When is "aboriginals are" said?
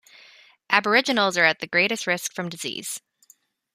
0.71-1.43